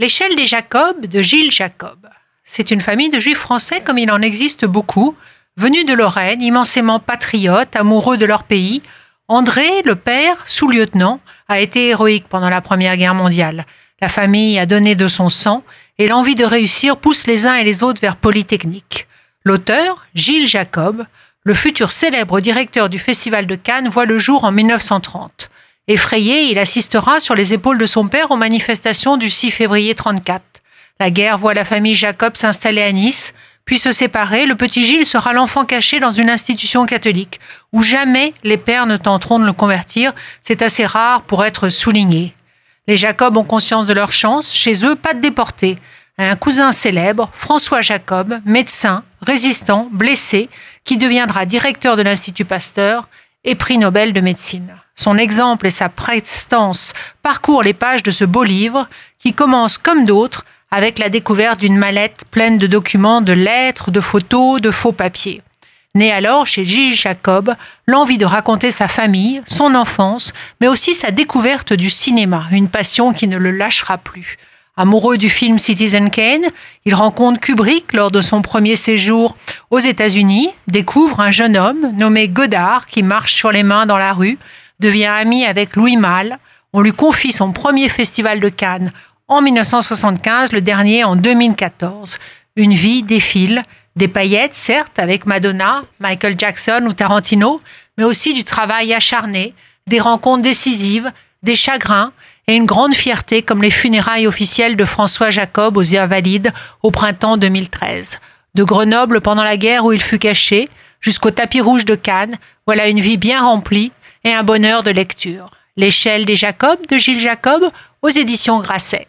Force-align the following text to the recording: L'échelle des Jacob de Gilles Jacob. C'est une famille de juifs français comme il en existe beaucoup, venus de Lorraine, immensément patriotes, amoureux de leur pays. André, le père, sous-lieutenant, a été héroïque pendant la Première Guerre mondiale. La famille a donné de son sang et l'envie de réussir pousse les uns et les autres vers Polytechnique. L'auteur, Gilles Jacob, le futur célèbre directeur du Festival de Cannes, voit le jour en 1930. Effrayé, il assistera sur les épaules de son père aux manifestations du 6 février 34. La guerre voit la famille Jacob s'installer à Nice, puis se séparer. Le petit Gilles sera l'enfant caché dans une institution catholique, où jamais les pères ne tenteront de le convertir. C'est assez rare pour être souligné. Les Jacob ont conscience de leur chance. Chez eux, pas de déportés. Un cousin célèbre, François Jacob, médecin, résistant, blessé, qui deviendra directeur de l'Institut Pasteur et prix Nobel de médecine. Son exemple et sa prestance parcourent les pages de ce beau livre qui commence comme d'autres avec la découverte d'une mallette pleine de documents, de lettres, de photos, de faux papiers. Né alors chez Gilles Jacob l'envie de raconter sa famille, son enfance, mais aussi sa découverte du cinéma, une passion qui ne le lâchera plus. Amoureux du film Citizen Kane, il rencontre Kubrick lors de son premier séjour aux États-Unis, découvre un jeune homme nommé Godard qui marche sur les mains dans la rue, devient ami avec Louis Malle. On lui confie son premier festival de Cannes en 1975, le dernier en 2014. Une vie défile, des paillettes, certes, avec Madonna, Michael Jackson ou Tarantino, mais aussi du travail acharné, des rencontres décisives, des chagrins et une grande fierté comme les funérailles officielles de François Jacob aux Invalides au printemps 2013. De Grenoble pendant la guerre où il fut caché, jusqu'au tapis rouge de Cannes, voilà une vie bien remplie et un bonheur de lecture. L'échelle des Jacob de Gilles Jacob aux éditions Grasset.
L'échelle 0.00 0.34
des 0.34 0.46
Jacob 0.46 1.06
de 1.06 1.22
Gilles 1.22 1.52
Jacob. 1.52 2.08
C'est 2.42 2.72
une 2.72 2.80
famille 2.80 3.10
de 3.10 3.20
juifs 3.20 3.38
français 3.38 3.80
comme 3.80 3.96
il 3.96 4.10
en 4.10 4.22
existe 4.22 4.64
beaucoup, 4.64 5.14
venus 5.56 5.86
de 5.86 5.92
Lorraine, 5.92 6.42
immensément 6.42 6.98
patriotes, 6.98 7.76
amoureux 7.76 8.16
de 8.16 8.26
leur 8.26 8.42
pays. 8.42 8.82
André, 9.28 9.82
le 9.84 9.94
père, 9.94 10.36
sous-lieutenant, 10.46 11.20
a 11.46 11.60
été 11.60 11.90
héroïque 11.90 12.26
pendant 12.28 12.48
la 12.48 12.60
Première 12.60 12.96
Guerre 12.96 13.14
mondiale. 13.14 13.66
La 14.00 14.08
famille 14.08 14.58
a 14.58 14.66
donné 14.66 14.96
de 14.96 15.06
son 15.06 15.28
sang 15.28 15.62
et 15.98 16.08
l'envie 16.08 16.34
de 16.34 16.44
réussir 16.44 16.96
pousse 16.96 17.28
les 17.28 17.46
uns 17.46 17.54
et 17.54 17.64
les 17.64 17.84
autres 17.84 18.00
vers 18.00 18.16
Polytechnique. 18.16 19.06
L'auteur, 19.44 20.04
Gilles 20.16 20.48
Jacob, 20.48 21.06
le 21.44 21.54
futur 21.54 21.92
célèbre 21.92 22.40
directeur 22.40 22.88
du 22.88 22.98
Festival 22.98 23.46
de 23.46 23.54
Cannes, 23.54 23.88
voit 23.88 24.06
le 24.06 24.18
jour 24.18 24.42
en 24.42 24.50
1930. 24.50 25.50
Effrayé, 25.86 26.50
il 26.50 26.58
assistera 26.58 27.20
sur 27.20 27.34
les 27.34 27.52
épaules 27.52 27.76
de 27.76 27.84
son 27.84 28.08
père 28.08 28.30
aux 28.30 28.36
manifestations 28.36 29.18
du 29.18 29.28
6 29.28 29.50
février 29.50 29.94
34. 29.94 30.42
La 30.98 31.10
guerre 31.10 31.36
voit 31.36 31.52
la 31.52 31.66
famille 31.66 31.94
Jacob 31.94 32.36
s'installer 32.38 32.80
à 32.80 32.90
Nice, 32.90 33.34
puis 33.66 33.76
se 33.76 33.92
séparer. 33.92 34.46
Le 34.46 34.54
petit 34.54 34.82
Gilles 34.82 35.04
sera 35.04 35.34
l'enfant 35.34 35.66
caché 35.66 36.00
dans 36.00 36.10
une 36.10 36.30
institution 36.30 36.86
catholique, 36.86 37.38
où 37.72 37.82
jamais 37.82 38.32
les 38.44 38.56
pères 38.56 38.86
ne 38.86 38.96
tenteront 38.96 39.38
de 39.38 39.44
le 39.44 39.52
convertir. 39.52 40.14
C'est 40.40 40.62
assez 40.62 40.86
rare 40.86 41.20
pour 41.22 41.44
être 41.44 41.68
souligné. 41.68 42.32
Les 42.88 42.96
Jacob 42.96 43.36
ont 43.36 43.44
conscience 43.44 43.86
de 43.86 43.92
leur 43.92 44.10
chance. 44.10 44.54
Chez 44.54 44.86
eux, 44.86 44.94
pas 44.94 45.12
de 45.12 45.20
déportés. 45.20 45.76
Un 46.16 46.36
cousin 46.36 46.72
célèbre, 46.72 47.28
François 47.34 47.82
Jacob, 47.82 48.38
médecin, 48.46 49.02
résistant, 49.20 49.88
blessé, 49.92 50.48
qui 50.84 50.96
deviendra 50.96 51.44
directeur 51.44 51.96
de 51.96 52.02
l'Institut 52.02 52.44
Pasteur 52.46 53.08
et 53.44 53.54
prix 53.54 53.78
Nobel 53.78 54.12
de 54.12 54.20
médecine. 54.20 54.74
Son 54.94 55.18
exemple 55.18 55.66
et 55.66 55.70
sa 55.70 55.88
prestance 55.88 56.92
parcourent 57.22 57.62
les 57.62 57.74
pages 57.74 58.02
de 58.02 58.10
ce 58.10 58.24
beau 58.24 58.44
livre 58.44 58.88
qui 59.18 59.32
commence 59.32 59.78
comme 59.78 60.04
d'autres 60.04 60.44
avec 60.70 60.98
la 60.98 61.08
découverte 61.08 61.60
d'une 61.60 61.76
mallette 61.76 62.24
pleine 62.30 62.58
de 62.58 62.66
documents, 62.66 63.20
de 63.20 63.32
lettres, 63.32 63.90
de 63.90 64.00
photos, 64.00 64.60
de 64.60 64.70
faux 64.70 64.92
papiers. 64.92 65.42
Né 65.94 66.10
alors 66.10 66.46
chez 66.46 66.64
Gilles 66.64 66.96
Jacob 66.96 67.54
l'envie 67.86 68.18
de 68.18 68.26
raconter 68.26 68.72
sa 68.72 68.88
famille, 68.88 69.42
son 69.46 69.76
enfance, 69.76 70.32
mais 70.60 70.66
aussi 70.66 70.92
sa 70.92 71.12
découverte 71.12 71.72
du 71.72 71.90
cinéma, 71.90 72.46
une 72.50 72.68
passion 72.68 73.12
qui 73.12 73.28
ne 73.28 73.36
le 73.36 73.52
lâchera 73.52 73.98
plus. 73.98 74.36
Amoureux 74.76 75.18
du 75.18 75.30
film 75.30 75.60
Citizen 75.60 76.10
Kane, 76.10 76.46
il 76.84 76.96
rencontre 76.96 77.38
Kubrick 77.38 77.92
lors 77.92 78.10
de 78.10 78.20
son 78.20 78.42
premier 78.42 78.74
séjour 78.74 79.36
aux 79.70 79.78
États-Unis, 79.78 80.50
découvre 80.66 81.20
un 81.20 81.30
jeune 81.30 81.56
homme 81.56 81.92
nommé 81.96 82.28
Godard 82.28 82.86
qui 82.86 83.04
marche 83.04 83.34
sur 83.34 83.52
les 83.52 83.62
mains 83.62 83.86
dans 83.86 83.98
la 83.98 84.12
rue, 84.12 84.36
devient 84.80 85.06
ami 85.06 85.46
avec 85.46 85.76
Louis 85.76 85.96
Malle. 85.96 86.40
On 86.72 86.80
lui 86.80 86.90
confie 86.90 87.30
son 87.30 87.52
premier 87.52 87.88
festival 87.88 88.40
de 88.40 88.48
Cannes 88.48 88.90
en 89.28 89.42
1975, 89.42 90.50
le 90.50 90.60
dernier 90.60 91.04
en 91.04 91.14
2014. 91.14 92.18
Une 92.56 92.74
vie 92.74 93.04
défile, 93.04 93.62
des 93.94 94.08
paillettes, 94.08 94.54
certes, 94.54 94.98
avec 94.98 95.24
Madonna, 95.24 95.84
Michael 96.00 96.34
Jackson 96.36 96.84
ou 96.88 96.92
Tarantino, 96.92 97.60
mais 97.96 98.02
aussi 98.02 98.34
du 98.34 98.42
travail 98.42 98.92
acharné, 98.92 99.54
des 99.86 100.00
rencontres 100.00 100.42
décisives, 100.42 101.12
des 101.44 101.54
chagrins 101.54 102.12
et 102.46 102.54
une 102.54 102.66
grande 102.66 102.94
fierté 102.94 103.42
comme 103.42 103.62
les 103.62 103.70
funérailles 103.70 104.26
officielles 104.26 104.76
de 104.76 104.84
François 104.84 105.30
Jacob 105.30 105.76
aux 105.76 105.96
Invalides 105.96 106.52
au 106.82 106.90
printemps 106.90 107.36
2013. 107.36 108.18
De 108.54 108.64
Grenoble 108.64 109.20
pendant 109.20 109.44
la 109.44 109.56
guerre 109.56 109.84
où 109.84 109.92
il 109.92 110.02
fut 110.02 110.18
caché, 110.18 110.68
jusqu'au 111.00 111.30
tapis 111.30 111.60
rouge 111.60 111.84
de 111.84 111.94
Cannes, 111.94 112.36
voilà 112.66 112.88
une 112.88 113.00
vie 113.00 113.16
bien 113.16 113.42
remplie 113.42 113.92
et 114.24 114.32
un 114.32 114.42
bonheur 114.42 114.82
de 114.82 114.90
lecture. 114.90 115.50
L'échelle 115.76 116.24
des 116.24 116.36
Jacob 116.36 116.78
de 116.88 116.96
Gilles 116.96 117.20
Jacob 117.20 117.70
aux 118.02 118.08
éditions 118.08 118.60
Grasset. 118.60 119.08